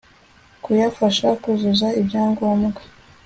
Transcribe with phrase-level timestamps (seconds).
[0.63, 2.79] kuyafasha kuzuza ibyangombwa